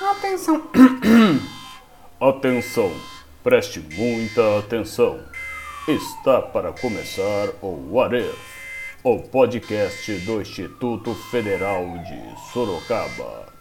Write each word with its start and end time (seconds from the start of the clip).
Atenção. 0.00 0.62
atenção. 2.20 2.92
Preste 3.42 3.80
muita 3.80 4.60
atenção. 4.60 5.18
Está 5.88 6.40
para 6.40 6.72
começar 6.72 7.48
o 7.60 7.94
What 7.94 8.14
If, 8.14 8.38
o 9.02 9.18
podcast 9.18 10.12
do 10.20 10.40
Instituto 10.40 11.16
Federal 11.32 11.84
de 12.04 12.52
Sorocaba. 12.52 13.52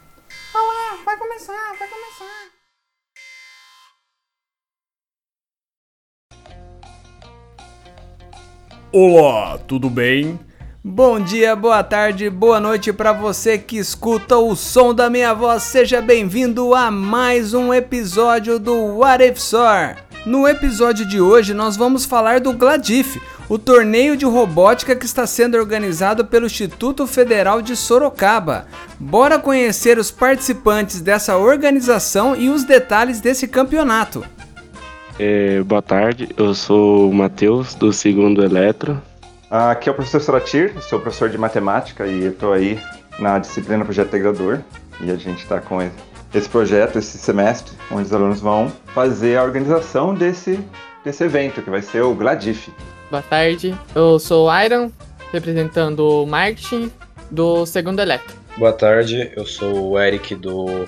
Olá, 0.53 0.99
vai 1.03 1.17
começar, 1.17 1.75
vai 1.79 1.87
começar. 1.87 2.51
Olá, 8.93 9.57
tudo 9.57 9.89
bem? 9.89 10.39
Bom 10.89 11.19
dia, 11.19 11.53
boa 11.53 11.83
tarde, 11.83 12.29
boa 12.29 12.61
noite 12.61 12.93
para 12.93 13.11
você 13.11 13.57
que 13.57 13.77
escuta 13.77 14.37
o 14.37 14.55
som 14.55 14.93
da 14.93 15.09
minha 15.09 15.33
voz. 15.33 15.63
Seja 15.63 16.01
bem-vindo 16.01 16.73
a 16.73 16.89
mais 16.89 17.53
um 17.53 17.73
episódio 17.73 18.57
do 18.57 18.73
What 18.73 19.21
If. 19.21 19.51
No 20.25 20.47
episódio 20.47 21.05
de 21.05 21.19
hoje 21.19 21.53
nós 21.53 21.75
vamos 21.75 22.05
falar 22.05 22.39
do 22.39 22.53
Gladif, 22.53 23.21
o 23.49 23.59
torneio 23.59 24.15
de 24.15 24.23
robótica 24.23 24.95
que 24.95 25.05
está 25.05 25.27
sendo 25.27 25.57
organizado 25.57 26.23
pelo 26.23 26.45
Instituto 26.45 27.05
Federal 27.05 27.61
de 27.61 27.75
Sorocaba. 27.75 28.65
Bora 28.97 29.37
conhecer 29.37 29.99
os 29.99 30.09
participantes 30.09 31.01
dessa 31.01 31.37
organização 31.37 32.33
e 32.33 32.49
os 32.49 32.63
detalhes 32.63 33.19
desse 33.19 33.45
campeonato. 33.45 34.23
É, 35.19 35.61
boa 35.63 35.81
tarde, 35.81 36.29
eu 36.37 36.53
sou 36.53 37.09
o 37.09 37.13
Matheus, 37.13 37.75
do 37.75 37.91
segundo 37.91 38.41
Eletro. 38.41 39.01
Aqui 39.49 39.87
é 39.87 39.91
o 39.93 39.95
professor 39.95 40.19
Saratir, 40.19 40.73
sou 40.81 40.99
professor 40.99 41.29
de 41.29 41.37
matemática 41.37 42.05
e 42.05 42.25
estou 42.25 42.51
aí 42.51 42.77
na 43.17 43.39
disciplina 43.39 43.85
Projeto 43.85 44.09
Integrador. 44.09 44.59
E 44.99 45.09
a 45.09 45.15
gente 45.15 45.41
está 45.41 45.61
com 45.61 45.81
esse 46.33 46.49
projeto, 46.49 46.99
esse 46.99 47.17
semestre, 47.17 47.73
onde 47.89 48.03
os 48.03 48.13
alunos 48.13 48.41
vão 48.41 48.69
fazer 48.87 49.37
a 49.37 49.43
organização 49.43 50.13
desse, 50.13 50.59
desse 51.01 51.23
evento, 51.23 51.61
que 51.61 51.69
vai 51.69 51.81
ser 51.81 52.01
o 52.01 52.13
Gladif. 52.13 52.69
Boa 53.09 53.23
tarde, 53.23 53.73
eu 53.95 54.19
sou 54.19 54.49
o 54.49 54.61
Iron, 54.61 54.91
representando 55.31 56.23
o 56.23 56.25
marketing 56.25 56.91
do 57.31 57.65
segundo 57.65 58.01
Eletro. 58.01 58.35
Boa 58.57 58.73
tarde, 58.73 59.31
eu 59.33 59.45
sou 59.45 59.91
o 59.91 59.99
Eric 59.99 60.35
do 60.35 60.85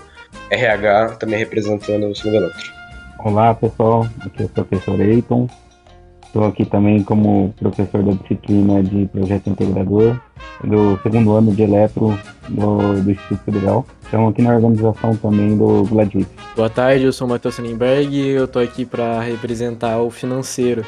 RH, 0.49 1.16
também 1.17 1.39
representando 1.39 2.07
o 2.09 2.16
segundo 2.16 2.35
Eletro. 2.35 2.73
Olá 3.19 3.53
pessoal, 3.53 4.05
aqui 4.19 4.44
é 4.44 4.45
o 4.45 4.49
professor 4.49 4.99
Eiton, 4.99 5.47
Estou 6.30 6.45
aqui 6.45 6.63
também 6.63 7.02
como 7.02 7.52
professor 7.59 8.03
da 8.03 8.11
disciplina 8.11 8.83
de 8.83 9.08
projeto 9.08 9.49
integrador 9.49 10.16
do 10.63 10.99
segundo 11.02 11.31
ano 11.31 11.52
de 11.52 11.63
eletro 11.63 12.16
do, 12.47 13.02
do 13.02 13.11
Instituto 13.11 13.44
Federal. 13.45 13.85
Estamos 14.03 14.31
aqui 14.31 14.44
na 14.44 14.53
organização 14.53 15.16
também 15.16 15.57
do 15.57 15.85
Gladys. 15.85 16.27
Boa 16.55 16.69
tarde, 16.69 17.05
eu 17.05 17.11
sou 17.11 17.25
o 17.25 17.30
Matheus 17.31 17.55
Sonnenberg 17.55 18.16
e 18.16 18.27
eu 18.27 18.45
estou 18.45 18.61
aqui 18.61 18.85
para 18.85 19.19
representar 19.22 19.97
o 19.97 20.11
financeiro 20.11 20.85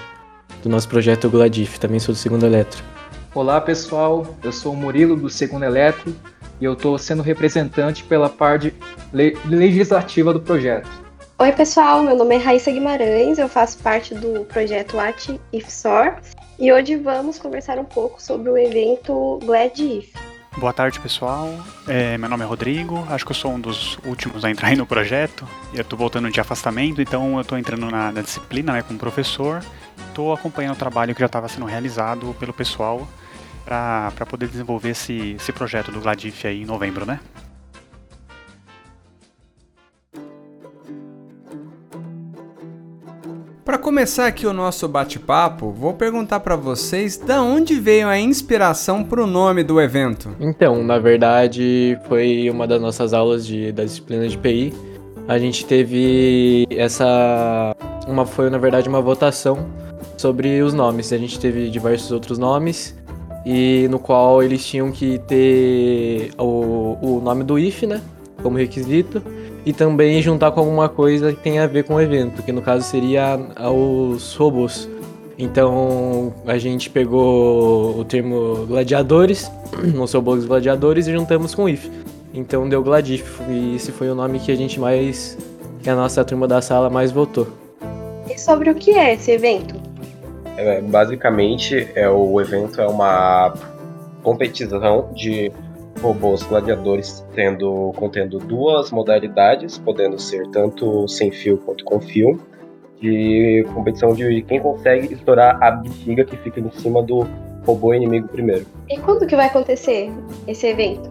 do 0.62 0.70
nosso 0.70 0.88
projeto 0.88 1.28
Gladif, 1.28 1.80
também 1.80 2.00
sou 2.00 2.14
do 2.14 2.20
segundo 2.20 2.46
eletro. 2.46 2.84
Olá 3.34 3.60
pessoal, 3.60 4.28
eu 4.44 4.52
sou 4.52 4.74
o 4.74 4.78
Murilo 4.78 5.16
do 5.16 5.28
segundo 5.28 5.64
eletro 5.64 6.14
e 6.60 6.66
eu 6.66 6.74
estou 6.74 6.96
sendo 7.00 7.24
representante 7.24 8.04
pela 8.04 8.30
parte 8.30 8.76
legislativa 9.12 10.32
do 10.32 10.40
projeto. 10.40 10.88
Oi, 11.42 11.52
pessoal, 11.54 12.04
meu 12.04 12.16
nome 12.16 12.36
é 12.36 12.38
Raíssa 12.38 12.72
Guimarães, 12.72 13.40
eu 13.40 13.50
faço 13.50 13.80
parte 13.80 14.14
do 14.14 14.46
projeto 14.46 15.00
At 15.00 15.28
IFSOR 15.52 16.18
e 16.60 16.72
hoje 16.72 16.96
vamos 16.98 17.40
conversar 17.40 17.80
um 17.80 17.84
pouco 17.84 18.22
sobre 18.22 18.48
o 18.48 18.56
evento 18.56 19.40
Glad 19.44 19.76
If. 19.80 20.14
Boa 20.56 20.72
tarde, 20.72 21.00
pessoal. 21.00 21.50
É, 21.88 22.16
meu 22.16 22.30
nome 22.30 22.44
é 22.44 22.46
Rodrigo, 22.46 23.04
acho 23.10 23.26
que 23.26 23.32
eu 23.32 23.36
sou 23.36 23.54
um 23.54 23.60
dos 23.60 23.98
últimos 24.06 24.46
a 24.46 24.52
entrar 24.52 24.68
aí 24.68 24.76
no 24.76 24.86
projeto. 24.86 25.48
Eu 25.74 25.82
estou 25.82 25.98
voltando 25.98 26.30
de 26.30 26.40
afastamento, 26.40 27.02
então 27.02 27.34
eu 27.34 27.42
estou 27.42 27.58
entrando 27.58 27.90
na, 27.90 28.12
na, 28.12 28.22
disciplina 28.22 28.74
né, 28.74 28.84
como 28.84 29.00
professor. 29.00 29.64
Estou 30.10 30.32
acompanhando 30.32 30.76
o 30.76 30.78
trabalho 30.78 31.16
que 31.16 31.22
já 31.22 31.26
estava 31.26 31.48
sendo 31.48 31.66
realizado 31.66 32.36
pelo 32.40 32.54
pessoal 32.54 33.08
para 33.66 34.28
poder 34.30 34.48
desenvolver 34.48 34.90
esse, 34.90 35.38
esse 35.40 35.52
projeto 35.52 35.92
do 35.92 36.02
Gladif 36.02 36.46
aí 36.46 36.62
em 36.62 36.66
novembro, 36.66 37.04
né? 37.04 37.20
Para 43.72 43.78
começar 43.78 44.28
aqui 44.28 44.46
o 44.46 44.52
nosso 44.52 44.86
bate-papo, 44.86 45.72
vou 45.72 45.94
perguntar 45.94 46.42
para 46.42 46.58
vocês 46.58 47.16
da 47.16 47.42
onde 47.42 47.80
veio 47.80 48.06
a 48.10 48.20
inspiração 48.20 49.02
para 49.02 49.24
o 49.24 49.26
nome 49.26 49.64
do 49.64 49.80
evento. 49.80 50.36
Então, 50.42 50.84
na 50.84 51.00
verdade, 51.00 51.98
foi 52.10 52.50
uma 52.50 52.68
das 52.68 52.82
nossas 52.82 53.14
aulas 53.14 53.48
de, 53.48 53.72
da 53.72 53.86
disciplina 53.86 54.28
de 54.28 54.38
PI. 54.38 54.74
A 55.26 55.40
gente 55.40 55.66
teve 55.66 56.68
essa, 56.70 57.74
uma 58.10 58.26
foi 58.26 58.50
na 58.50 58.58
verdade 58.58 58.90
uma 58.90 59.00
votação 59.00 59.66
sobre 60.18 60.62
os 60.62 60.74
nomes. 60.74 61.14
A 61.14 61.18
gente 61.18 61.40
teve 61.40 61.70
diversos 61.70 62.12
outros 62.12 62.38
nomes 62.38 62.94
e 63.46 63.88
no 63.90 64.00
qual 64.00 64.44
eles 64.44 64.66
tinham 64.66 64.92
que 64.92 65.18
ter 65.20 66.34
o, 66.38 66.98
o 67.02 67.22
nome 67.24 67.46
do 67.46 67.58
IF, 67.58 67.88
né, 67.88 68.02
como 68.44 68.58
requisito 68.58 69.24
e 69.66 69.74
também 69.74 70.22
juntar 70.22 70.52
com 70.52 70.60
alguma 70.60 70.90
coisa 70.90 71.34
que 71.34 71.40
tenha 71.42 71.64
a 71.64 71.68
ver 71.68 71.84
com 71.84 71.96
o 71.96 72.02
evento, 72.02 72.42
que 72.44 72.52
no 72.52 72.62
caso 72.62 72.84
seria 72.84 73.40
os 73.72 74.36
robôs. 74.36 74.90
Então 75.38 76.34
a 76.46 76.58
gente 76.58 76.90
pegou 76.90 78.00
o 78.00 78.06
termo 78.06 78.66
gladiadores, 78.68 79.52
os 80.00 80.14
robôs 80.14 80.46
gladiadores, 80.46 81.08
e 81.08 81.12
juntamos 81.12 81.56
com 81.56 81.68
IF. 81.68 81.92
Então 82.34 82.68
deu 82.68 82.82
Gladif, 82.84 83.42
e 83.50 83.76
esse 83.76 83.92
foi 83.92 84.10
o 84.10 84.16
nome 84.16 84.40
que 84.40 84.52
a 84.52 84.56
gente 84.56 84.80
mais. 84.80 85.38
que 85.82 85.90
a 85.90 85.96
nossa 85.96 86.24
turma 86.24 86.48
da 86.48 86.62
sala 86.62 86.90
mais 86.90 87.12
votou. 87.12 87.48
E 88.30 88.38
sobre 88.38 88.70
o 88.70 88.76
que 88.76 88.92
é 88.92 89.14
esse 89.14 89.32
evento? 89.32 89.76
É, 90.58 90.80
basicamente, 90.82 91.90
é, 91.96 92.08
o 92.10 92.40
evento 92.40 92.80
é 92.80 92.88
uma 92.88 93.54
competição 94.22 95.10
de 95.14 95.52
robôs 96.02 96.44
gladiadores 96.44 97.26
tendo, 97.34 97.94
contendo 97.96 98.40
duas 98.40 98.92
modalidades, 98.92 99.78
podendo 99.78 100.20
ser 100.20 100.48
tanto 100.48 101.08
sem 101.08 101.32
fio 101.32 101.58
quanto 101.58 101.86
com 101.86 102.00
fio, 102.00 102.40
de 103.00 103.66
competição 103.74 104.14
de 104.14 104.42
quem 104.44 104.60
consegue 104.60 105.14
estourar 105.14 105.62
a 105.62 105.72
bexiga 105.72 106.24
que 106.24 106.38
fica 106.38 106.60
em 106.60 106.70
cima 106.72 107.02
do 107.02 107.28
robô 107.66 107.94
inimigo 107.94 108.28
primeiro. 108.28 108.66
E 108.90 108.98
quando 108.98 109.26
que 109.26 109.36
vai 109.36 109.48
acontecer 109.48 110.12
esse 110.48 110.68
evento? 110.68 111.10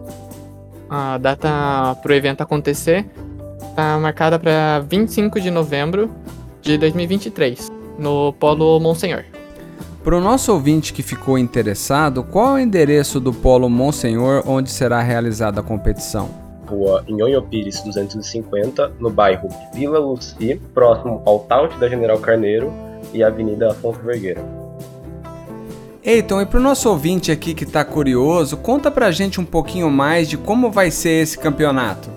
A 0.89 1.17
data 1.17 1.95
para 2.01 2.11
o 2.11 2.13
evento 2.13 2.41
acontecer 2.41 3.05
está 3.61 3.97
marcada 3.97 4.37
para 4.37 4.79
25 4.79 5.39
de 5.39 5.49
novembro 5.49 6.09
de 6.61 6.77
2023, 6.77 7.71
no 7.97 8.33
Polo 8.33 8.79
Monsenhor. 8.79 9.23
Para 10.03 10.17
o 10.17 10.21
nosso 10.21 10.51
ouvinte 10.51 10.93
que 10.93 11.03
ficou 11.03 11.37
interessado, 11.37 12.23
qual 12.23 12.57
é 12.57 12.61
o 12.61 12.63
endereço 12.63 13.19
do 13.19 13.31
Polo 13.31 13.69
Monsenhor 13.69 14.41
onde 14.47 14.71
será 14.71 14.99
realizada 14.99 15.59
a 15.59 15.63
competição? 15.63 16.27
Rua 16.65 17.05
Nhonho 17.07 17.43
Pires 17.43 17.81
250, 17.81 18.93
no 18.99 19.11
bairro 19.11 19.47
Vila 19.75 19.99
Luci, 19.99 20.59
próximo 20.73 21.21
ao 21.23 21.41
Taut 21.41 21.77
da 21.77 21.87
General 21.87 22.17
Carneiro 22.17 22.73
e 23.13 23.23
Avenida 23.23 23.69
Afonso 23.69 23.99
Vergueira. 23.99 24.43
Eiton, 26.03 26.41
e 26.41 26.47
para 26.47 26.59
o 26.59 26.63
nosso 26.63 26.89
ouvinte 26.89 27.31
aqui 27.31 27.53
que 27.53 27.63
está 27.63 27.85
curioso, 27.85 28.57
conta 28.57 28.89
para 28.89 29.05
a 29.05 29.11
gente 29.11 29.39
um 29.39 29.45
pouquinho 29.45 29.91
mais 29.91 30.27
de 30.27 30.35
como 30.35 30.71
vai 30.71 30.89
ser 30.89 31.21
esse 31.21 31.37
campeonato. 31.37 32.09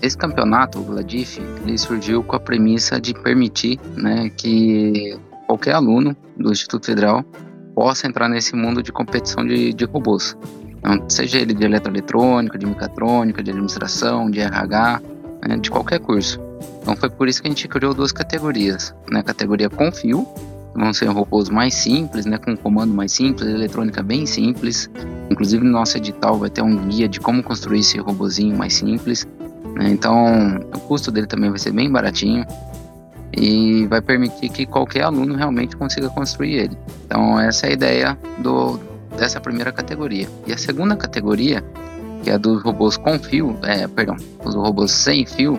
Esse 0.00 0.16
campeonato, 0.16 0.78
o 0.78 0.82
Gladif, 0.82 1.38
ele 1.62 1.76
surgiu 1.76 2.22
com 2.24 2.36
a 2.36 2.40
premissa 2.40 2.98
de 2.98 3.12
permitir 3.12 3.78
né, 3.96 4.30
que 4.34 5.14
qualquer 5.52 5.74
aluno 5.74 6.16
do 6.36 6.50
Instituto 6.50 6.86
Federal 6.86 7.22
possa 7.74 8.06
entrar 8.06 8.28
nesse 8.28 8.56
mundo 8.56 8.82
de 8.82 8.90
competição 8.90 9.46
de, 9.46 9.72
de 9.74 9.84
robôs. 9.84 10.36
Então, 10.78 11.08
seja 11.08 11.38
ele 11.38 11.52
de 11.52 11.64
eletroeletrônica, 11.64 12.58
de 12.58 12.66
mecatrônica, 12.66 13.42
de 13.42 13.50
administração, 13.50 14.30
de 14.30 14.40
RH, 14.40 15.02
né, 15.46 15.56
de 15.58 15.70
qualquer 15.70 16.00
curso. 16.00 16.40
Então 16.80 16.96
foi 16.96 17.10
por 17.10 17.28
isso 17.28 17.42
que 17.42 17.48
a 17.48 17.50
gente 17.50 17.68
criou 17.68 17.92
duas 17.92 18.12
categorias, 18.12 18.94
né? 19.10 19.20
A 19.20 19.22
categoria 19.22 19.68
com 19.68 19.92
fio, 19.92 20.26
vão 20.74 20.92
ser 20.92 21.06
robôs 21.06 21.48
mais 21.48 21.74
simples, 21.74 22.24
né, 22.24 22.38
com 22.38 22.56
comando 22.56 22.94
mais 22.94 23.12
simples, 23.12 23.46
eletrônica 23.46 24.02
bem 24.02 24.24
simples. 24.26 24.90
Inclusive 25.30 25.62
no 25.62 25.70
nosso 25.70 25.96
edital 25.96 26.38
vai 26.38 26.50
ter 26.50 26.62
um 26.62 26.88
guia 26.88 27.08
de 27.08 27.20
como 27.20 27.42
construir 27.42 27.80
esse 27.80 27.98
robozinho 27.98 28.56
mais 28.56 28.74
simples. 28.74 29.26
Né? 29.74 29.90
Então 29.90 30.60
o 30.74 30.80
custo 30.80 31.10
dele 31.10 31.26
também 31.26 31.50
vai 31.50 31.58
ser 31.58 31.72
bem 31.72 31.90
baratinho 31.90 32.44
e 33.36 33.86
vai 33.86 34.00
permitir 34.00 34.48
que 34.50 34.66
qualquer 34.66 35.02
aluno 35.02 35.34
realmente 35.34 35.76
consiga 35.76 36.08
construir 36.10 36.54
ele. 36.54 36.78
Então 37.06 37.38
essa 37.40 37.66
é 37.66 37.70
a 37.70 37.72
ideia 37.72 38.18
do, 38.38 38.78
dessa 39.16 39.40
primeira 39.40 39.72
categoria. 39.72 40.28
E 40.46 40.52
a 40.52 40.58
segunda 40.58 40.96
categoria, 40.96 41.64
que 42.22 42.30
é 42.30 42.34
a 42.34 42.38
dos 42.38 42.62
robôs 42.62 42.96
com 42.96 43.18
fio, 43.18 43.56
é, 43.62 43.86
perdão, 43.88 44.16
os 44.44 44.54
robôs 44.54 44.90
sem 44.90 45.24
fio, 45.24 45.58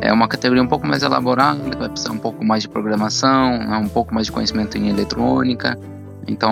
é 0.00 0.12
uma 0.12 0.26
categoria 0.26 0.62
um 0.62 0.68
pouco 0.68 0.86
mais 0.86 1.02
elaborada, 1.02 1.60
vai 1.76 1.88
precisar 1.88 2.12
um 2.12 2.18
pouco 2.18 2.44
mais 2.44 2.62
de 2.62 2.68
programação, 2.68 3.58
né, 3.58 3.76
um 3.78 3.88
pouco 3.88 4.14
mais 4.14 4.26
de 4.26 4.32
conhecimento 4.32 4.76
em 4.76 4.88
eletrônica. 4.88 5.78
Então 6.26 6.50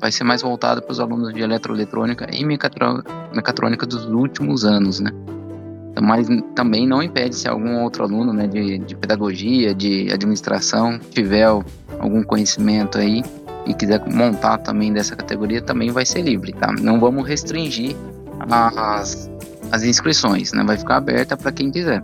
vai 0.00 0.12
ser 0.12 0.24
mais 0.24 0.42
voltado 0.42 0.82
para 0.82 0.92
os 0.92 1.00
alunos 1.00 1.32
de 1.32 1.40
eletroeletrônica 1.40 2.28
e 2.32 2.44
mecatrônica 2.44 3.86
dos 3.86 4.04
últimos 4.06 4.64
anos, 4.64 5.00
né? 5.00 5.10
Mas 6.00 6.28
também 6.54 6.86
não 6.86 7.02
impede 7.02 7.36
se 7.36 7.48
algum 7.48 7.82
outro 7.82 8.04
aluno 8.04 8.32
né, 8.32 8.46
de, 8.46 8.78
de 8.78 8.96
pedagogia, 8.96 9.74
de 9.74 10.10
administração, 10.12 10.98
tiver 11.10 11.44
algum 11.98 12.22
conhecimento 12.22 12.98
aí 12.98 13.22
e 13.66 13.74
quiser 13.74 14.02
montar 14.06 14.58
também 14.58 14.92
dessa 14.92 15.16
categoria, 15.16 15.60
também 15.60 15.90
vai 15.90 16.06
ser 16.06 16.22
livre, 16.22 16.52
tá? 16.52 16.72
Não 16.72 17.00
vamos 17.00 17.26
restringir 17.26 17.96
as, 18.48 19.30
as 19.72 19.82
inscrições, 19.82 20.52
né? 20.52 20.62
Vai 20.64 20.76
ficar 20.76 20.96
aberta 20.96 21.36
para 21.36 21.50
quem 21.50 21.70
quiser. 21.70 22.02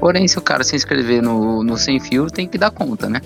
Porém, 0.00 0.26
se 0.26 0.38
o 0.38 0.42
cara 0.42 0.64
se 0.64 0.74
inscrever 0.74 1.22
no, 1.22 1.62
no 1.62 1.76
Sem 1.76 2.00
Fio, 2.00 2.30
tem 2.30 2.48
que 2.48 2.58
dar 2.58 2.70
conta, 2.70 3.08
né? 3.08 3.20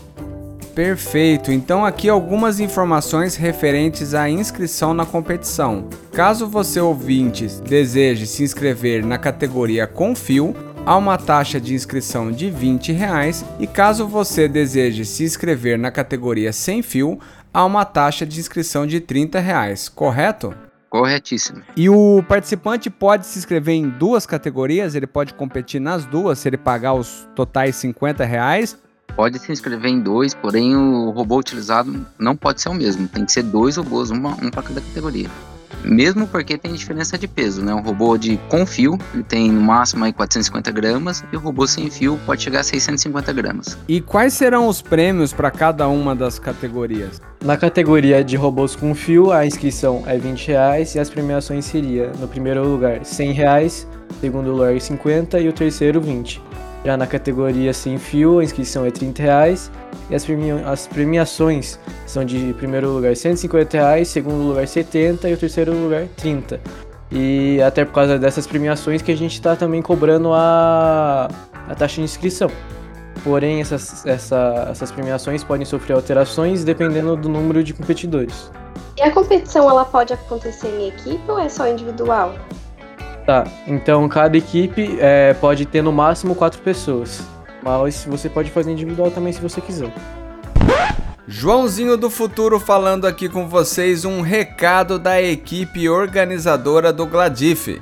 Perfeito, 0.74 1.50
então 1.50 1.84
aqui 1.84 2.08
algumas 2.08 2.60
informações 2.60 3.36
referentes 3.36 4.14
à 4.14 4.30
inscrição 4.30 4.94
na 4.94 5.04
competição. 5.04 5.88
Caso 6.12 6.46
você 6.46 6.80
ouvintes 6.80 7.60
deseje 7.60 8.26
se 8.26 8.42
inscrever 8.42 9.04
na 9.04 9.18
categoria 9.18 9.86
com 9.86 10.14
fio, 10.14 10.54
há 10.86 10.96
uma 10.96 11.18
taxa 11.18 11.60
de 11.60 11.74
inscrição 11.74 12.30
de 12.30 12.50
20 12.50 12.92
reais, 12.92 13.44
e 13.58 13.66
caso 13.66 14.06
você 14.06 14.48
deseje 14.48 15.04
se 15.04 15.24
inscrever 15.24 15.78
na 15.78 15.90
categoria 15.90 16.52
sem 16.52 16.82
fio, 16.82 17.18
há 17.52 17.64
uma 17.64 17.84
taxa 17.84 18.24
de 18.24 18.38
inscrição 18.38 18.86
de 18.86 19.00
30 19.00 19.40
reais, 19.40 19.88
correto? 19.88 20.54
Corretíssimo. 20.88 21.62
E 21.76 21.88
o 21.88 22.22
participante 22.28 22.90
pode 22.90 23.24
se 23.26 23.38
inscrever 23.38 23.76
em 23.76 23.88
duas 23.88 24.26
categorias? 24.26 24.96
Ele 24.96 25.06
pode 25.06 25.34
competir 25.34 25.80
nas 25.80 26.04
duas 26.04 26.40
se 26.40 26.48
ele 26.48 26.56
pagar 26.56 26.94
os 26.94 27.28
totais 27.36 27.76
50 27.76 28.24
reais? 28.24 28.76
Pode 29.20 29.38
se 29.38 29.52
inscrever 29.52 29.90
em 29.90 30.00
dois, 30.00 30.32
porém 30.32 30.74
o 30.74 31.10
robô 31.10 31.36
utilizado 31.36 32.06
não 32.18 32.34
pode 32.34 32.62
ser 32.62 32.70
o 32.70 32.74
mesmo. 32.74 33.06
Tem 33.06 33.22
que 33.22 33.30
ser 33.30 33.42
dois 33.42 33.76
robôs, 33.76 34.08
uma, 34.08 34.30
um 34.42 34.50
para 34.50 34.62
cada 34.62 34.80
categoria. 34.80 35.28
Mesmo 35.84 36.26
porque 36.26 36.56
tem 36.56 36.72
diferença 36.72 37.18
de 37.18 37.28
peso, 37.28 37.62
né? 37.62 37.74
Um 37.74 37.82
robô 37.82 38.16
de 38.16 38.38
com 38.48 38.64
fio, 38.64 38.98
ele 39.12 39.22
tem 39.22 39.52
no 39.52 39.60
máximo 39.60 40.06
aí 40.06 40.12
450 40.14 40.70
gramas, 40.70 41.22
e 41.30 41.36
o 41.36 41.38
robô 41.38 41.66
sem 41.66 41.90
fio 41.90 42.18
pode 42.24 42.42
chegar 42.42 42.60
a 42.60 42.64
650 42.64 43.30
gramas. 43.34 43.76
E 43.86 44.00
quais 44.00 44.32
serão 44.32 44.66
os 44.66 44.80
prêmios 44.80 45.34
para 45.34 45.50
cada 45.50 45.86
uma 45.86 46.16
das 46.16 46.38
categorias? 46.38 47.20
Na 47.44 47.58
categoria 47.58 48.24
de 48.24 48.36
robôs 48.36 48.74
com 48.74 48.94
fio, 48.94 49.32
a 49.32 49.44
inscrição 49.44 50.02
é 50.06 50.16
20 50.16 50.48
reais 50.48 50.94
e 50.94 50.98
as 50.98 51.10
premiações 51.10 51.66
seria, 51.66 52.10
no 52.18 52.26
primeiro 52.26 52.66
lugar, 52.66 53.04
100 53.04 53.32
reais, 53.32 53.86
segundo 54.18 54.50
lugar 54.50 54.80
50 54.80 55.38
e 55.40 55.46
o 55.46 55.52
terceiro 55.52 56.00
20. 56.00 56.40
Já 56.84 56.96
na 56.96 57.06
categoria 57.06 57.74
sem 57.74 57.98
fio, 57.98 58.38
a 58.38 58.44
inscrição 58.44 58.86
é 58.86 58.90
30 58.90 59.22
reais 59.22 59.70
e 60.08 60.14
as, 60.14 60.24
premia 60.24 60.66
as 60.66 60.86
premiações 60.86 61.78
são 62.06 62.24
de 62.24 62.54
primeiro 62.54 62.90
lugar 62.90 63.14
150 63.14 63.76
reais, 63.76 64.08
segundo 64.08 64.42
lugar 64.42 64.66
70 64.66 65.28
e 65.28 65.34
o 65.34 65.36
terceiro 65.36 65.72
lugar 65.72 66.06
30. 66.16 66.58
E 67.12 67.60
até 67.60 67.84
por 67.84 67.92
causa 67.92 68.18
dessas 68.18 68.46
premiações 68.46 69.02
que 69.02 69.12
a 69.12 69.16
gente 69.16 69.34
está 69.34 69.54
também 69.54 69.82
cobrando 69.82 70.32
a, 70.32 71.28
a 71.68 71.74
taxa 71.74 71.96
de 71.96 72.02
inscrição. 72.02 72.50
Porém, 73.22 73.60
essas, 73.60 74.06
essa, 74.06 74.68
essas 74.70 74.90
premiações 74.90 75.44
podem 75.44 75.66
sofrer 75.66 75.94
alterações 75.94 76.64
dependendo 76.64 77.14
do 77.16 77.28
número 77.28 77.62
de 77.62 77.74
competidores. 77.74 78.50
E 78.96 79.02
a 79.02 79.10
competição 79.12 79.68
ela 79.68 79.84
pode 79.84 80.14
acontecer 80.14 80.68
em 80.68 80.88
equipe 80.88 81.22
ou 81.28 81.38
é 81.38 81.48
só 81.48 81.68
individual? 81.68 82.34
Tá, 83.30 83.46
então 83.64 84.08
cada 84.08 84.36
equipe 84.36 84.98
é, 84.98 85.34
pode 85.34 85.64
ter 85.64 85.84
no 85.84 85.92
máximo 85.92 86.34
quatro 86.34 86.60
pessoas. 86.62 87.22
Mas 87.62 88.04
você 88.04 88.28
pode 88.28 88.50
fazer 88.50 88.72
individual 88.72 89.08
também 89.08 89.32
se 89.32 89.40
você 89.40 89.60
quiser. 89.60 89.94
Joãozinho 91.28 91.96
do 91.96 92.10
Futuro 92.10 92.58
falando 92.58 93.06
aqui 93.06 93.28
com 93.28 93.46
vocês 93.46 94.04
um 94.04 94.20
recado 94.20 94.98
da 94.98 95.22
equipe 95.22 95.88
organizadora 95.88 96.92
do 96.92 97.06
Gladif. 97.06 97.80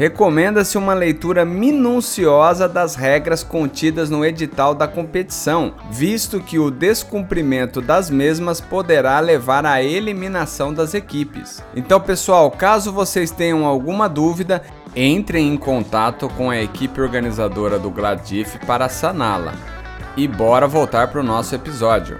Recomenda-se 0.00 0.78
uma 0.78 0.94
leitura 0.94 1.44
minuciosa 1.44 2.66
das 2.66 2.94
regras 2.94 3.44
contidas 3.44 4.08
no 4.08 4.24
edital 4.24 4.74
da 4.74 4.88
competição, 4.88 5.74
visto 5.90 6.40
que 6.40 6.58
o 6.58 6.70
descumprimento 6.70 7.82
das 7.82 8.08
mesmas 8.08 8.62
poderá 8.62 9.20
levar 9.20 9.66
à 9.66 9.82
eliminação 9.82 10.72
das 10.72 10.94
equipes. 10.94 11.62
Então, 11.76 12.00
pessoal, 12.00 12.50
caso 12.50 12.90
vocês 12.90 13.30
tenham 13.30 13.66
alguma 13.66 14.08
dúvida, 14.08 14.62
entrem 14.96 15.52
em 15.52 15.58
contato 15.58 16.30
com 16.30 16.48
a 16.48 16.56
equipe 16.56 16.98
organizadora 16.98 17.78
do 17.78 17.90
Gladif 17.90 18.58
para 18.64 18.88
saná-la. 18.88 19.52
E 20.16 20.26
bora 20.26 20.66
voltar 20.66 21.08
para 21.08 21.20
o 21.20 21.22
nosso 21.22 21.54
episódio. 21.54 22.16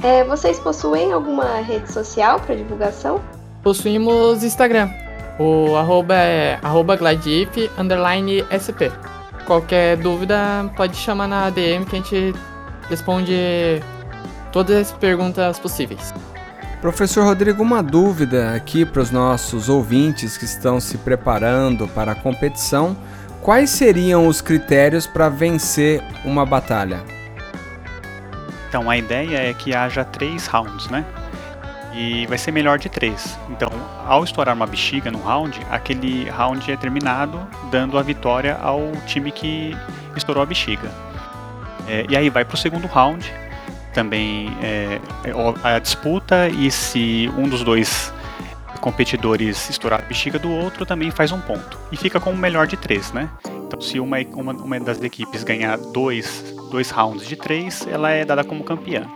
É, 0.00 0.22
vocês 0.22 0.56
possuem 0.60 1.12
alguma 1.12 1.56
rede 1.56 1.92
social 1.92 2.38
para 2.38 2.54
divulgação? 2.54 3.20
Possuímos 3.60 4.44
Instagram. 4.44 5.03
O 5.38 5.76
arroba 5.76 6.14
é 6.14 6.58
arroba 6.62 6.96
gladif, 6.96 7.70
underline 7.76 8.44
sp. 8.54 8.92
Qualquer 9.46 9.96
dúvida 9.96 10.70
pode 10.76 10.96
chamar 10.96 11.26
na 11.26 11.50
DM 11.50 11.84
que 11.84 11.96
a 11.96 11.98
gente 11.98 12.34
responde 12.88 13.82
todas 14.52 14.76
as 14.76 14.92
perguntas 14.92 15.58
possíveis. 15.58 16.14
Professor 16.80 17.24
Rodrigo, 17.24 17.62
uma 17.62 17.82
dúvida 17.82 18.54
aqui 18.54 18.84
para 18.84 19.02
os 19.02 19.10
nossos 19.10 19.68
ouvintes 19.68 20.36
que 20.36 20.44
estão 20.44 20.78
se 20.78 20.98
preparando 20.98 21.88
para 21.88 22.12
a 22.12 22.14
competição. 22.14 22.96
Quais 23.40 23.70
seriam 23.70 24.26
os 24.28 24.40
critérios 24.40 25.06
para 25.06 25.28
vencer 25.28 26.02
uma 26.24 26.46
batalha? 26.46 27.02
Então, 28.68 28.88
a 28.88 28.96
ideia 28.96 29.38
é 29.38 29.54
que 29.54 29.74
haja 29.74 30.04
três 30.04 30.46
rounds, 30.46 30.88
né? 30.90 31.04
E 31.96 32.26
vai 32.26 32.36
ser 32.36 32.50
melhor 32.50 32.78
de 32.78 32.88
três. 32.88 33.38
Então, 33.50 33.70
ao 34.06 34.24
estourar 34.24 34.54
uma 34.54 34.66
bexiga 34.66 35.10
no 35.10 35.22
round, 35.22 35.60
aquele 35.70 36.28
round 36.28 36.70
é 36.70 36.76
terminado 36.76 37.40
dando 37.70 37.96
a 37.96 38.02
vitória 38.02 38.56
ao 38.60 38.92
time 39.06 39.30
que 39.30 39.76
estourou 40.16 40.42
a 40.42 40.46
bexiga. 40.46 40.90
É, 41.86 42.04
e 42.08 42.16
aí 42.16 42.28
vai 42.30 42.44
para 42.44 42.54
o 42.54 42.58
segundo 42.58 42.86
round, 42.86 43.30
também 43.92 44.50
é, 44.62 45.00
a 45.62 45.78
disputa, 45.78 46.48
e 46.48 46.70
se 46.70 47.30
um 47.36 47.48
dos 47.48 47.62
dois 47.62 48.12
competidores 48.80 49.70
estourar 49.70 50.00
a 50.00 50.02
bexiga 50.02 50.38
do 50.38 50.50
outro, 50.50 50.84
também 50.84 51.10
faz 51.10 51.32
um 51.32 51.40
ponto. 51.40 51.78
E 51.92 51.96
fica 51.96 52.18
com 52.18 52.30
o 52.30 52.36
melhor 52.36 52.66
de 52.66 52.76
três, 52.76 53.12
né? 53.12 53.30
Então, 53.66 53.80
se 53.80 53.98
uma, 53.98 54.18
uma, 54.34 54.52
uma 54.52 54.80
das 54.80 55.02
equipes 55.02 55.42
ganhar 55.42 55.78
dois, 55.78 56.54
dois 56.70 56.90
rounds 56.90 57.26
de 57.26 57.34
três, 57.34 57.86
ela 57.86 58.10
é 58.10 58.24
dada 58.24 58.44
como 58.44 58.62
campeã. 58.62 59.06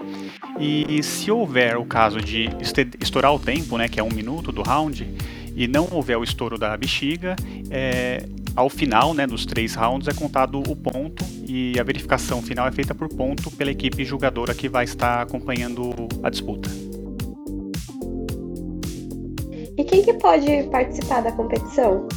E 0.60 1.02
se 1.02 1.31
houver 1.31 1.76
o 1.76 1.84
caso 1.84 2.20
de 2.20 2.49
estourar 3.00 3.32
o 3.34 3.38
tempo, 3.38 3.78
né, 3.78 3.88
que 3.88 4.00
é 4.00 4.02
um 4.02 4.12
minuto 4.12 4.50
do 4.50 4.62
round, 4.62 5.08
e 5.55 5.66
não 5.66 5.88
houver 5.90 6.16
o 6.16 6.25
estouro 6.25 6.58
da 6.58 6.76
bexiga, 6.76 7.37
é, 7.70 8.25
ao 8.54 8.68
final 8.68 9.14
né, 9.14 9.26
dos 9.26 9.47
três 9.47 9.75
rounds 9.75 10.09
é 10.09 10.12
contado 10.12 10.59
o 10.59 10.75
ponto 10.75 11.25
e 11.47 11.78
a 11.78 11.83
verificação 11.83 12.42
final 12.42 12.66
é 12.66 12.73
feita 12.73 12.94
por 12.94 13.09
ponto 13.09 13.50
pela 13.52 13.71
equipe 13.71 14.04
julgadora 14.04 14.52
que 14.52 14.68
vai 14.68 14.85
estar 14.85 15.23
acompanhando 15.23 15.90
a 16.23 16.30
disputa. 16.30 16.68
E 19.76 19.85
quem 19.85 20.02
que 20.02 20.12
pode 20.14 20.64
participar 20.73 21.21
da 21.23 21.30
competição? 21.30 22.09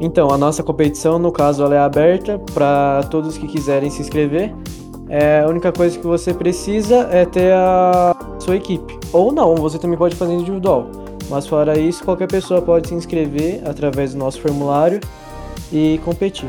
Então, 0.00 0.30
a 0.30 0.38
nossa 0.38 0.62
competição, 0.62 1.18
no 1.18 1.30
caso, 1.30 1.62
ela 1.62 1.74
é 1.74 1.78
aberta 1.78 2.38
para 2.54 3.02
todos 3.10 3.36
que 3.36 3.46
quiserem 3.46 3.90
se 3.90 4.00
inscrever. 4.00 4.54
É, 5.08 5.40
a 5.40 5.48
única 5.48 5.72
coisa 5.72 5.98
que 5.98 6.06
você 6.06 6.34
precisa 6.34 7.08
é 7.10 7.24
ter 7.24 7.52
a 7.52 8.14
sua 8.38 8.56
equipe. 8.56 8.98
Ou 9.12 9.32
não, 9.32 9.54
você 9.54 9.78
também 9.78 9.96
pode 9.96 10.14
fazer 10.14 10.34
individual. 10.34 10.90
Mas 11.30 11.46
fora 11.46 11.78
isso, 11.78 12.04
qualquer 12.04 12.28
pessoa 12.28 12.60
pode 12.60 12.88
se 12.88 12.94
inscrever 12.94 13.62
através 13.66 14.12
do 14.12 14.18
nosso 14.18 14.40
formulário 14.40 15.00
e 15.72 16.00
competir. 16.04 16.48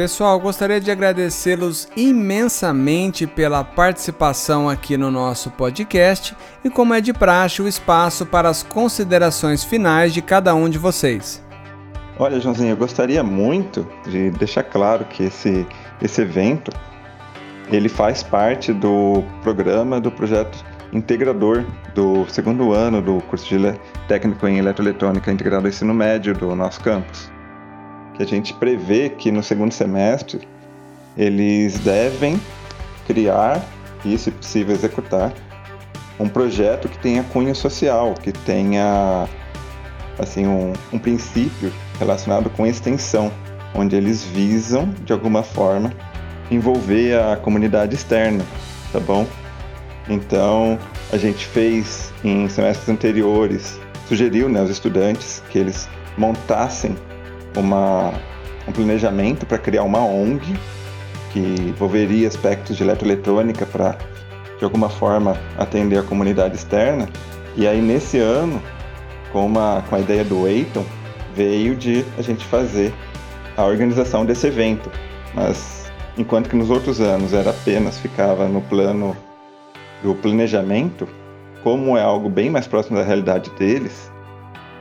Pessoal, 0.00 0.40
gostaria 0.40 0.80
de 0.80 0.90
agradecê-los 0.90 1.86
imensamente 1.94 3.26
pela 3.26 3.62
participação 3.62 4.66
aqui 4.66 4.96
no 4.96 5.10
nosso 5.10 5.50
podcast 5.50 6.34
e, 6.64 6.70
como 6.70 6.94
é 6.94 7.02
de 7.02 7.12
praxe, 7.12 7.60
o 7.60 7.68
espaço 7.68 8.24
para 8.24 8.48
as 8.48 8.62
considerações 8.62 9.62
finais 9.62 10.14
de 10.14 10.22
cada 10.22 10.54
um 10.54 10.70
de 10.70 10.78
vocês. 10.78 11.44
Olha, 12.18 12.40
Joãozinho, 12.40 12.70
eu 12.70 12.78
gostaria 12.78 13.22
muito 13.22 13.86
de 14.08 14.30
deixar 14.30 14.62
claro 14.62 15.04
que 15.04 15.24
esse, 15.24 15.66
esse 16.00 16.22
evento 16.22 16.72
ele 17.70 17.90
faz 17.90 18.22
parte 18.22 18.72
do 18.72 19.22
programa 19.42 20.00
do 20.00 20.10
projeto 20.10 20.64
integrador 20.94 21.62
do 21.94 22.24
segundo 22.26 22.72
ano 22.72 23.02
do 23.02 23.20
curso 23.24 23.46
de 23.46 23.78
técnico 24.08 24.48
em 24.48 24.56
eletroeletrônica 24.56 25.30
integrado 25.30 25.66
ao 25.66 25.68
ensino 25.68 25.92
médio 25.92 26.32
do 26.32 26.56
nosso 26.56 26.80
campus 26.80 27.30
que 28.20 28.34
a 28.34 28.36
gente 28.36 28.52
prevê 28.52 29.08
que 29.08 29.30
no 29.30 29.42
segundo 29.42 29.72
semestre 29.72 30.46
eles 31.16 31.78
devem 31.78 32.38
criar 33.06 33.64
e, 34.04 34.16
se 34.18 34.30
possível, 34.30 34.74
executar 34.74 35.32
um 36.18 36.28
projeto 36.28 36.86
que 36.86 36.98
tenha 36.98 37.22
cunho 37.24 37.54
social, 37.54 38.12
que 38.14 38.30
tenha 38.30 39.26
assim 40.18 40.46
um, 40.46 40.74
um 40.92 40.98
princípio 40.98 41.72
relacionado 41.98 42.50
com 42.50 42.66
extensão, 42.66 43.32
onde 43.74 43.96
eles 43.96 44.22
visam 44.22 44.92
de 45.02 45.14
alguma 45.14 45.42
forma 45.42 45.90
envolver 46.50 47.18
a 47.18 47.36
comunidade 47.36 47.94
externa, 47.94 48.44
tá 48.92 49.00
bom? 49.00 49.26
Então, 50.08 50.78
a 51.10 51.16
gente 51.16 51.46
fez 51.46 52.12
em 52.22 52.48
semestres 52.50 52.88
anteriores, 52.88 53.80
sugeriu 54.06 54.48
né, 54.48 54.60
aos 54.60 54.68
estudantes 54.68 55.42
que 55.50 55.58
eles 55.58 55.88
montassem 56.18 56.96
uma, 57.56 58.12
um 58.68 58.72
planejamento 58.72 59.46
para 59.46 59.58
criar 59.58 59.82
uma 59.82 60.00
ONG 60.00 60.56
que 61.32 61.38
envolveria 61.38 62.28
aspectos 62.28 62.76
de 62.76 62.82
eletroeletrônica 62.82 63.64
para, 63.66 63.96
de 64.58 64.64
alguma 64.64 64.88
forma, 64.88 65.36
atender 65.58 65.98
a 65.98 66.02
comunidade 66.02 66.56
externa. 66.56 67.08
E 67.56 67.66
aí, 67.66 67.80
nesse 67.80 68.18
ano, 68.18 68.60
com, 69.32 69.46
uma, 69.46 69.82
com 69.88 69.96
a 69.96 70.00
ideia 70.00 70.24
do 70.24 70.46
Eiton, 70.46 70.84
veio 71.34 71.76
de 71.76 72.04
a 72.18 72.22
gente 72.22 72.44
fazer 72.44 72.92
a 73.56 73.64
organização 73.64 74.24
desse 74.24 74.46
evento. 74.46 74.90
Mas, 75.34 75.90
enquanto 76.18 76.48
que 76.48 76.56
nos 76.56 76.70
outros 76.70 77.00
anos 77.00 77.32
era 77.32 77.50
apenas 77.50 77.98
ficava 77.98 78.48
no 78.48 78.60
plano 78.60 79.16
do 80.02 80.14
planejamento, 80.14 81.08
como 81.62 81.96
é 81.96 82.02
algo 82.02 82.28
bem 82.28 82.50
mais 82.50 82.66
próximo 82.66 82.96
da 82.96 83.04
realidade 83.04 83.50
deles, 83.50 84.10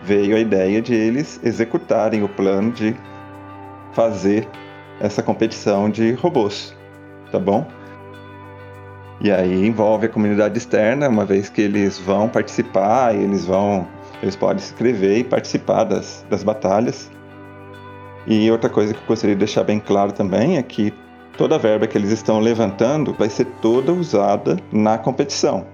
veio 0.04 0.36
a 0.36 0.40
ideia 0.40 0.82
de 0.82 0.94
eles 0.94 1.40
executarem 1.44 2.24
o 2.24 2.30
plano 2.30 2.72
de 2.72 2.96
fazer 3.94 4.48
essa 5.00 5.24
competição 5.24 5.90
de 5.90 6.14
robôs, 6.14 6.76
tá 7.32 7.40
bom? 7.40 7.66
E 9.22 9.32
aí 9.32 9.68
envolve 9.68 10.06
a 10.06 10.10
comunidade 10.10 10.58
externa, 10.58 11.10
uma 11.10 11.26
vez 11.26 11.50
que 11.50 11.62
eles 11.62 11.98
vão 11.98 12.30
participar, 12.30 13.14
eles 13.14 13.46
vão, 13.46 13.86
eles 14.22 14.36
podem 14.36 14.60
se 14.60 14.72
inscrever 14.72 15.18
e 15.18 15.24
participar 15.24 15.84
das, 15.84 16.26
das 16.30 16.44
batalhas. 16.44 17.12
E 18.26 18.50
outra 18.50 18.70
coisa 18.70 18.94
que 18.94 19.00
eu 19.00 19.08
gostaria 19.08 19.36
de 19.36 19.40
deixar 19.40 19.64
bem 19.64 19.80
claro 19.80 20.12
também 20.12 20.58
é 20.58 20.64
que 20.64 20.94
toda 21.38 21.56
a 21.56 21.58
verba 21.58 21.88
que 21.88 21.98
eles 21.98 22.12
estão 22.12 22.40
levantando 22.40 23.14
vai 23.14 23.30
ser 23.30 23.46
toda 23.62 23.92
usada 23.92 24.58
na 24.72 24.98
competição. 24.98 25.66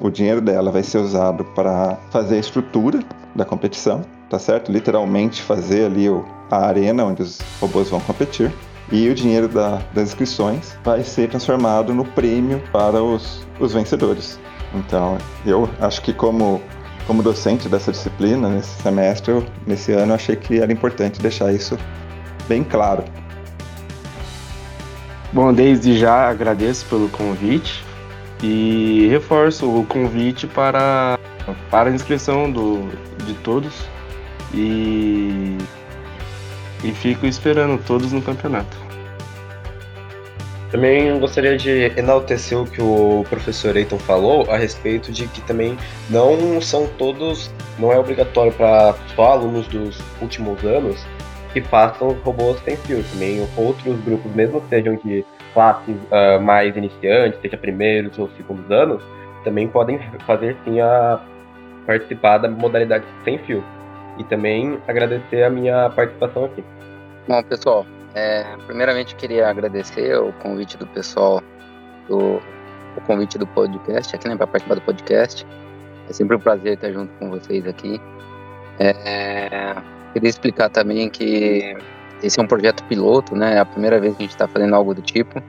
O 0.00 0.10
dinheiro 0.10 0.40
dela 0.40 0.70
vai 0.72 0.82
ser 0.82 0.98
usado 0.98 1.44
para 1.44 1.96
fazer 2.10 2.36
a 2.36 2.40
estrutura 2.40 3.00
da 3.34 3.44
competição, 3.44 4.02
tá 4.28 4.38
certo? 4.38 4.72
Literalmente 4.72 5.40
fazer 5.40 5.86
ali 5.86 6.06
a 6.50 6.66
arena 6.66 7.04
onde 7.04 7.22
os 7.22 7.38
robôs 7.60 7.90
vão 7.90 8.00
competir. 8.00 8.52
E 8.90 9.08
o 9.08 9.14
dinheiro 9.14 9.48
da, 9.48 9.80
das 9.94 10.08
inscrições 10.08 10.76
vai 10.84 11.02
ser 11.02 11.30
transformado 11.30 11.94
no 11.94 12.04
prêmio 12.04 12.62
para 12.72 13.02
os, 13.02 13.46
os 13.58 13.72
vencedores. 13.72 14.38
Então, 14.74 15.16
eu 15.46 15.68
acho 15.80 16.02
que 16.02 16.12
como, 16.12 16.60
como 17.06 17.22
docente 17.22 17.68
dessa 17.68 17.92
disciplina, 17.92 18.48
nesse 18.48 18.82
semestre, 18.82 19.46
nesse 19.66 19.92
ano, 19.92 20.12
achei 20.12 20.36
que 20.36 20.60
era 20.60 20.72
importante 20.72 21.20
deixar 21.20 21.52
isso 21.52 21.78
bem 22.48 22.62
claro. 22.62 23.04
Bom, 25.32 25.52
desde 25.52 25.96
já 25.96 26.28
agradeço 26.28 26.84
pelo 26.86 27.08
convite 27.08 27.82
e 28.42 29.08
reforço 29.10 29.68
o 29.68 29.84
convite 29.86 30.46
para, 30.46 31.18
para 31.70 31.90
a 31.90 31.92
inscrição 31.92 32.50
do, 32.50 32.88
de 33.24 33.34
todos 33.34 33.72
e, 34.52 35.56
e 36.82 36.92
fico 36.92 37.26
esperando 37.26 37.82
todos 37.84 38.12
no 38.12 38.22
campeonato. 38.22 38.84
Também 40.70 41.16
gostaria 41.20 41.56
de 41.56 41.92
enaltecer 41.96 42.58
o 42.58 42.66
que 42.66 42.82
o 42.82 43.24
professor 43.30 43.76
Eiton 43.76 43.98
falou 43.98 44.50
a 44.50 44.56
respeito 44.56 45.12
de 45.12 45.28
que 45.28 45.40
também 45.42 45.78
não 46.10 46.60
são 46.60 46.88
todos, 46.98 47.48
não 47.78 47.92
é 47.92 47.98
obrigatório 47.98 48.52
para 48.52 48.94
só 49.14 49.32
alunos 49.32 49.68
dos 49.68 49.96
últimos 50.20 50.64
anos 50.64 51.06
que 51.54 51.60
façam 51.62 52.10
robôs 52.24 52.58
sem 52.64 52.76
fio. 52.76 53.02
Também 53.12 53.48
outros 53.56 53.98
grupos, 54.00 54.30
mesmo 54.34 54.60
que 54.62 54.68
sejam 54.68 54.96
de 54.96 55.24
classes 55.54 55.96
uh, 56.10 56.40
mais 56.42 56.76
iniciantes, 56.76 57.40
seja 57.40 57.56
primeiros 57.56 58.18
ou 58.18 58.28
segundos 58.30 58.68
anos, 58.70 59.00
também 59.44 59.68
podem 59.68 60.00
fazer 60.26 60.56
sim 60.64 60.80
a 60.80 61.20
participar 61.86 62.38
da 62.38 62.48
modalidade 62.48 63.04
sem 63.22 63.38
fio. 63.38 63.62
E 64.18 64.24
também 64.24 64.78
agradecer 64.86 65.44
a 65.44 65.50
minha 65.50 65.88
participação 65.90 66.44
aqui. 66.44 66.62
Bom, 67.28 67.42
pessoal, 67.44 67.86
é, 68.14 68.44
primeiramente 68.66 69.14
queria 69.14 69.48
agradecer 69.48 70.16
o 70.18 70.32
convite 70.34 70.76
do 70.76 70.86
pessoal, 70.88 71.40
do, 72.08 72.40
o 72.96 73.00
convite 73.06 73.38
do 73.38 73.46
podcast 73.46 74.14
aqui, 74.14 74.28
né, 74.28 74.36
para 74.36 74.46
participar 74.46 74.74
do 74.74 74.82
podcast. 74.82 75.46
É 76.08 76.12
sempre 76.12 76.36
um 76.36 76.40
prazer 76.40 76.74
estar 76.74 76.92
junto 76.92 77.12
com 77.14 77.30
vocês 77.30 77.66
aqui. 77.66 78.00
É, 78.78 79.74
queria 80.14 80.30
explicar 80.30 80.70
também 80.70 81.10
que 81.10 81.76
esse 82.22 82.38
é 82.38 82.42
um 82.42 82.46
projeto 82.46 82.82
piloto, 82.84 83.34
né? 83.34 83.56
É 83.56 83.58
a 83.58 83.64
primeira 83.64 84.00
vez 84.00 84.16
que 84.16 84.22
a 84.22 84.26
gente 84.26 84.34
está 84.34 84.48
fazendo 84.48 84.74
algo 84.74 84.94
do 84.94 85.02
tipo. 85.02 85.42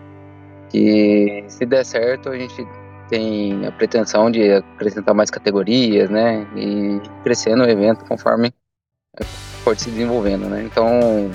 Que 0.70 1.46
se 1.48 1.66
der 1.66 1.86
certo, 1.86 2.30
a 2.30 2.38
gente 2.38 2.68
tem 3.08 3.66
a 3.66 3.72
pretensão 3.72 4.32
de 4.32 4.52
acrescentar 4.52 5.14
mais 5.14 5.30
categorias, 5.30 6.10
né? 6.10 6.46
E 6.56 7.00
crescer 7.24 7.56
no 7.56 7.70
evento 7.70 8.04
conforme 8.06 8.52
for 9.64 9.78
se 9.78 9.90
desenvolvendo, 9.92 10.50
né? 10.50 10.64
Então, 10.64 11.32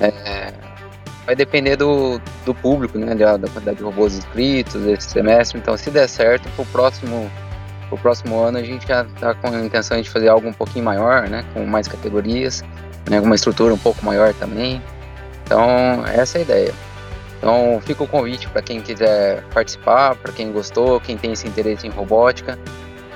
é, 0.00 0.52
vai 1.26 1.34
depender 1.34 1.76
do, 1.76 2.20
do 2.46 2.54
público, 2.54 2.96
né? 2.96 3.14
Da, 3.14 3.36
da 3.36 3.48
quantidade 3.48 3.78
de 3.78 3.82
robôs 3.82 4.16
inscritos 4.16 4.86
esse 4.86 5.10
semestre. 5.10 5.58
Então, 5.58 5.76
se 5.76 5.90
der 5.90 6.08
certo, 6.08 6.48
pro 6.54 6.64
próximo 6.66 7.28
pro 7.90 7.98
próximo 7.98 8.40
ano 8.40 8.56
a 8.56 8.62
gente 8.62 8.88
já 8.88 9.02
está 9.02 9.34
com 9.34 9.48
a 9.48 9.60
intenção 9.60 10.00
de 10.00 10.08
fazer 10.08 10.28
algo 10.28 10.48
um 10.48 10.52
pouquinho 10.52 10.86
maior, 10.86 11.28
né? 11.28 11.44
Com 11.52 11.66
mais 11.66 11.86
categorias 11.86 12.64
né, 13.08 13.20
uma 13.20 13.34
estrutura 13.34 13.74
um 13.74 13.78
pouco 13.78 14.04
maior 14.04 14.32
também. 14.34 14.80
Então, 15.44 16.04
essa 16.06 16.38
é 16.38 16.40
a 16.40 16.42
ideia. 16.42 16.74
Então, 17.38 17.80
fica 17.84 18.04
o 18.04 18.06
convite 18.06 18.48
para 18.48 18.62
quem 18.62 18.80
quiser 18.80 19.42
participar, 19.52 20.14
para 20.14 20.32
quem 20.32 20.52
gostou, 20.52 21.00
quem 21.00 21.16
tem 21.16 21.32
esse 21.32 21.46
interesse 21.48 21.86
em 21.86 21.90
robótica. 21.90 22.58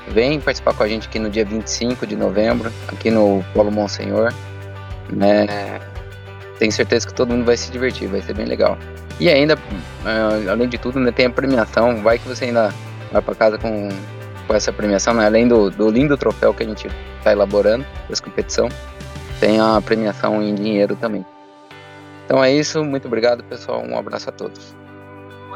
Vem 0.09 0.41
participar 0.41 0.75
com 0.75 0.83
a 0.83 0.89
gente 0.89 1.09
aqui 1.09 1.19
no 1.19 1.31
dia 1.31 1.45
25 1.45 2.07
de 2.07 2.17
novembro, 2.17 2.73
aqui 2.89 3.11
no 3.11 3.45
Polo 3.55 3.71
Monsenhor. 3.71 4.33
Né? 5.11 5.47
Tenho 6.59 6.73
certeza 6.73 7.07
que 7.07 7.15
todo 7.15 7.31
mundo 7.31 7.45
vai 7.45 7.57
se 7.57 7.71
divertir, 7.71 8.09
vai 8.09 8.21
ser 8.23 8.35
bem 8.35 8.47
legal. 8.47 8.77
E 9.21 9.29
ainda, 9.29 9.57
eh, 10.05 10.51
além 10.51 10.69
de 10.69 10.79
tudo, 10.79 11.13
tem 11.13 11.27
a 11.27 11.31
premiação. 11.31 12.03
Vai 12.03 12.19
que 12.19 12.27
você 12.27 12.47
ainda 12.47 12.75
vai 13.13 13.23
para 13.23 13.35
casa 13.35 13.59
com, 13.59 13.89
com 14.47 14.55
essa 14.55 14.73
premiação, 14.73 15.15
né? 15.15 15.27
além 15.27 15.49
do, 15.49 15.71
do 15.71 15.91
lindo 15.91 16.17
troféu 16.17 16.53
que 16.55 16.63
a 16.63 16.67
gente 16.67 16.89
está 17.19 17.33
elaborando 17.33 17.85
para 18.07 18.21
competição 18.21 18.69
tem 19.41 19.61
a 19.61 19.81
premiação 19.81 20.43
em 20.43 20.55
dinheiro 20.55 20.97
também. 20.97 21.25
Então 22.25 22.43
é 22.43 22.53
isso, 22.53 22.83
muito 22.83 23.07
obrigado 23.07 23.45
pessoal, 23.45 23.85
um 23.85 23.99
abraço 23.99 24.31
a 24.31 24.33
todos. 24.33 24.75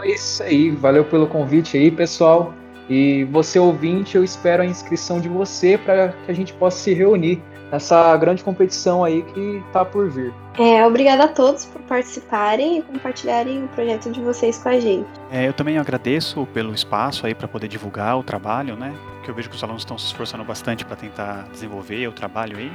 É 0.02 0.11
isso 0.11 0.42
aí, 0.42 0.71
valeu 0.71 1.04
pelo 1.04 1.26
convite 1.26 1.76
aí 1.76 1.90
pessoal. 1.90 2.52
E 2.88 3.25
você 3.25 3.59
ouvinte, 3.59 4.16
eu 4.16 4.25
espero 4.25 4.62
a 4.62 4.66
inscrição 4.66 5.21
de 5.21 5.28
você 5.28 5.76
para 5.76 6.09
que 6.09 6.30
a 6.30 6.35
gente 6.35 6.52
possa 6.54 6.78
se 6.78 6.95
reunir 6.95 7.42
nessa 7.71 8.17
grande 8.17 8.43
competição 8.43 9.05
aí 9.05 9.23
que 9.23 9.63
está 9.67 9.85
por 9.85 10.11
vir. 10.11 10.33
É, 10.59 10.85
obrigada 10.87 11.25
a 11.25 11.29
todos 11.29 11.65
por 11.67 11.81
participarem 11.83 12.79
e 12.79 12.83
compartilharem 12.83 13.65
o 13.65 13.69
projeto 13.69 14.11
de 14.11 14.21
vocês 14.21 14.59
com 14.59 14.69
a 14.69 14.81
gente. 14.81 15.09
É, 15.31 15.47
eu 15.47 15.53
também 15.53 15.79
agradeço 15.79 16.47
pelo 16.53 16.75
espaço 16.75 17.27
aí 17.27 17.35
para 17.35 17.47
poder 17.47 17.69
divulgar 17.69 18.19
o 18.19 18.23
trabalho, 18.23 18.77
né? 18.77 18.95
Que 19.25 19.31
eu 19.31 19.35
vejo 19.35 19.49
que 19.49 19.57
os 19.57 19.63
alunos 19.63 19.83
estão 19.83 19.97
se 19.97 20.07
esforçando 20.07 20.45
bastante 20.45 20.85
para 20.85 20.97
tentar 20.97 21.49
desenvolver 21.53 22.07
o 22.09 22.13
trabalho 22.13 22.57
aí 22.57 22.73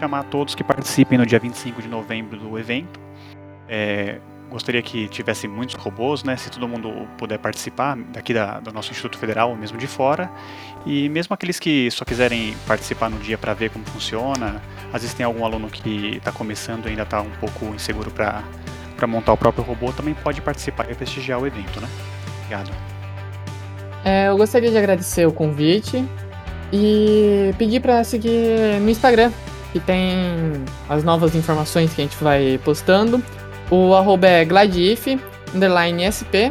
chamar 0.00 0.24
todos 0.24 0.54
que 0.54 0.64
participem 0.64 1.18
no 1.18 1.26
dia 1.26 1.38
25 1.38 1.82
de 1.82 1.88
novembro 1.88 2.38
do 2.38 2.58
evento. 2.58 2.98
É, 3.68 4.18
gostaria 4.50 4.82
que 4.82 5.08
tivesse 5.08 5.46
muitos 5.46 5.76
robôs, 5.76 6.24
né? 6.24 6.36
Se 6.36 6.50
todo 6.50 6.66
mundo 6.68 7.08
puder 7.16 7.38
participar 7.38 7.96
daqui 8.12 8.34
da, 8.34 8.60
do 8.60 8.72
nosso 8.72 8.90
Instituto 8.90 9.16
Federal 9.16 9.50
ou 9.50 9.56
mesmo 9.56 9.78
de 9.78 9.86
fora. 9.86 10.30
E 10.84 11.08
mesmo 11.08 11.32
aqueles 11.32 11.58
que 11.58 11.90
só 11.90 12.04
quiserem 12.04 12.54
participar 12.66 13.08
no 13.08 13.18
dia 13.18 13.38
para 13.38 13.54
ver 13.54 13.70
como 13.70 13.84
funciona, 13.86 14.60
às 14.92 15.02
vezes 15.02 15.14
tem 15.14 15.24
algum 15.24 15.44
aluno 15.44 15.68
que 15.68 16.16
está 16.16 16.32
começando 16.32 16.86
e 16.86 16.90
ainda 16.90 17.02
está 17.02 17.20
um 17.20 17.30
pouco 17.40 17.66
inseguro 17.74 18.10
para 18.10 18.42
montar 19.06 19.32
o 19.32 19.36
próprio 19.36 19.64
robô, 19.64 19.92
também 19.92 20.14
pode 20.14 20.42
participar 20.42 20.90
e 20.90 20.94
prestigiar 20.94 21.40
o 21.40 21.46
evento, 21.46 21.80
né? 21.80 21.88
Obrigado. 22.40 22.70
É, 24.04 24.28
eu 24.28 24.36
gostaria 24.36 24.70
de 24.70 24.76
agradecer 24.76 25.26
o 25.26 25.32
convite 25.32 26.04
e 26.72 27.54
pedir 27.58 27.80
para 27.80 28.02
seguir 28.04 28.80
no 28.80 28.90
Instagram, 28.90 29.30
que 29.72 29.80
tem 29.80 30.06
as 30.88 31.04
novas 31.04 31.34
informações 31.34 31.92
que 31.92 32.00
a 32.00 32.04
gente 32.04 32.16
vai 32.22 32.58
postando. 32.64 33.22
O 33.70 33.94
arroba 33.94 34.26
é 34.26 34.44
gladif, 34.44 35.18
underline 35.54 36.10
SP, 36.10 36.50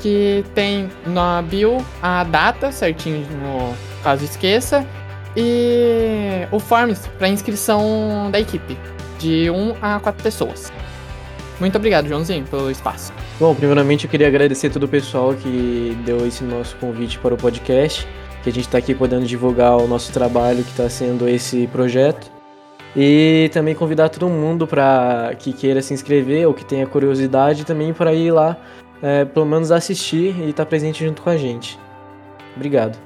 que 0.00 0.44
tem 0.54 0.90
na 1.06 1.40
bio 1.40 1.78
a 2.02 2.24
data 2.24 2.72
certinho, 2.72 3.24
no 3.40 3.74
caso 4.02 4.24
esqueça, 4.24 4.84
e 5.36 6.46
o 6.50 6.58
Forms 6.58 7.08
para 7.18 7.28
inscrição 7.28 8.28
da 8.30 8.40
equipe, 8.40 8.76
de 9.20 9.48
1 9.50 9.76
a 9.80 10.00
4 10.00 10.22
pessoas. 10.22 10.72
Muito 11.60 11.76
obrigado, 11.76 12.08
Joãozinho, 12.08 12.44
pelo 12.46 12.68
espaço. 12.70 13.12
Bom, 13.38 13.54
primeiramente 13.54 14.06
eu 14.06 14.10
queria 14.10 14.26
agradecer 14.26 14.68
todo 14.68 14.82
o 14.82 14.88
pessoal 14.88 15.34
que 15.34 15.96
deu 16.04 16.26
esse 16.26 16.42
nosso 16.42 16.74
convite 16.76 17.20
para 17.20 17.34
o 17.34 17.36
podcast, 17.36 18.06
que 18.42 18.50
a 18.50 18.52
gente 18.52 18.64
está 18.64 18.78
aqui 18.78 18.96
podendo 18.96 19.24
divulgar 19.24 19.76
o 19.76 19.86
nosso 19.86 20.12
trabalho 20.12 20.64
que 20.64 20.70
está 20.70 20.90
sendo 20.90 21.28
esse 21.28 21.68
projeto. 21.68 22.41
E 22.94 23.50
também 23.52 23.74
convidar 23.74 24.08
todo 24.10 24.28
mundo 24.28 24.66
para 24.66 25.34
que 25.38 25.52
queira 25.52 25.80
se 25.80 25.94
inscrever 25.94 26.46
ou 26.46 26.52
que 26.52 26.64
tenha 26.64 26.86
curiosidade 26.86 27.64
também 27.64 27.92
para 27.92 28.12
ir 28.12 28.30
lá 28.30 28.56
é, 29.02 29.24
pelo 29.24 29.46
menos 29.46 29.72
assistir 29.72 30.36
e 30.40 30.50
estar 30.50 30.66
presente 30.66 31.04
junto 31.04 31.22
com 31.22 31.30
a 31.30 31.36
gente. 31.36 31.78
Obrigado. 32.54 32.98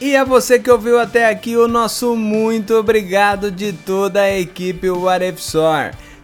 E 0.00 0.14
a 0.14 0.24
você 0.24 0.58
que 0.58 0.70
ouviu 0.70 0.98
até 0.98 1.28
aqui, 1.28 1.56
o 1.56 1.66
nosso 1.66 2.14
muito 2.14 2.74
obrigado 2.74 3.50
de 3.50 3.72
toda 3.72 4.20
a 4.22 4.38
equipe 4.38 4.90
What 4.90 5.24
If. 5.24 5.54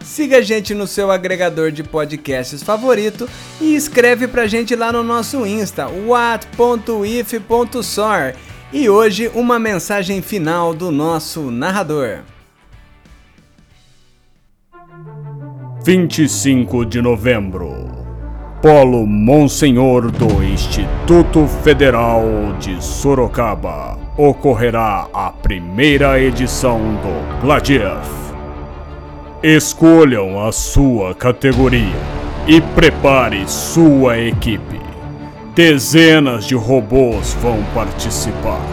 Siga 0.04 0.38
a 0.38 0.42
gente 0.42 0.74
no 0.74 0.86
seu 0.86 1.10
agregador 1.10 1.70
de 1.70 1.82
podcasts 1.82 2.62
favorito 2.62 3.28
e 3.60 3.74
escreve 3.74 4.28
pra 4.28 4.46
gente 4.46 4.76
lá 4.76 4.92
no 4.92 5.02
nosso 5.02 5.46
Insta, 5.46 5.88
what.if.soar. 5.88 6.74
E 8.72 8.88
hoje 8.90 9.30
uma 9.34 9.58
mensagem 9.58 10.20
final 10.20 10.74
do 10.74 10.90
nosso 10.90 11.50
narrador. 11.50 12.20
25 15.84 16.86
de 16.86 17.02
novembro. 17.02 17.90
Polo 18.62 19.04
Monsenhor 19.04 20.12
do 20.12 20.40
Instituto 20.40 21.48
Federal 21.64 22.22
de 22.60 22.80
Sorocaba 22.80 23.98
ocorrerá 24.16 25.08
a 25.12 25.30
primeira 25.30 26.20
edição 26.20 26.78
do 26.78 27.40
Gladiev. 27.40 28.06
Escolham 29.42 30.46
a 30.46 30.52
sua 30.52 31.16
categoria 31.16 31.98
e 32.46 32.60
prepare 32.60 33.42
sua 33.48 34.16
equipe. 34.18 34.80
Dezenas 35.52 36.44
de 36.44 36.54
robôs 36.54 37.36
vão 37.42 37.60
participar, 37.74 38.64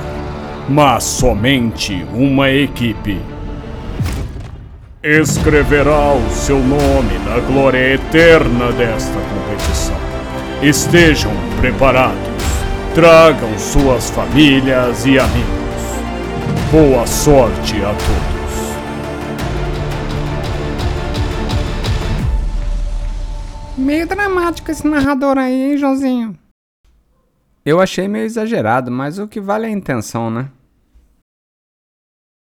mas 0.70 1.06
somente 1.06 2.06
uma 2.14 2.52
equipe 2.52 3.18
escreverá 5.02 6.14
o 6.14 6.30
seu 6.30 6.60
nome 6.60 7.18
na 7.20 7.40
glória 7.40 7.94
eterna 7.94 8.70
desta 8.74 9.14
competição. 9.14 9.96
Estejam 10.62 11.32
preparados, 11.62 12.18
tragam 12.94 13.58
suas 13.58 14.10
famílias 14.10 15.06
e 15.06 15.18
amigos. 15.18 15.50
Boa 16.70 17.08
sorte 17.08 17.78
a 17.78 17.94
todos. 17.94 18.40
Meio 23.78 24.06
dramático 24.06 24.70
esse 24.70 24.86
narrador 24.86 25.38
aí, 25.38 25.72
hein, 25.72 25.78
Joãozinho? 25.78 26.38
Eu 27.66 27.80
achei 27.80 28.10
meio 28.10 28.26
exagerado, 28.26 28.92
mas 28.92 29.18
o 29.18 29.30
que 29.30 29.40
vale 29.40 29.66
é 29.66 29.70
a 29.70 29.72
intenção, 29.72 30.30
né? 30.30 30.50